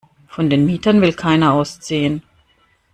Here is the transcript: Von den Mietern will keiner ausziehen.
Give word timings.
Von 0.29 0.49
den 0.49 0.65
Mietern 0.65 0.99
will 1.03 1.13
keiner 1.13 1.53
ausziehen. 1.53 2.23